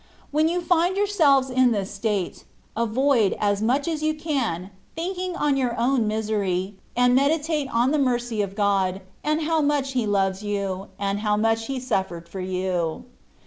[0.31, 2.43] When you find yourselves in this state,
[2.75, 7.99] avoid, as much as you can, thinking on your own misery, and meditate on the
[7.99, 12.39] mercy of God, and how much He loves you, and how much He suffered for
[12.41, 13.03] you.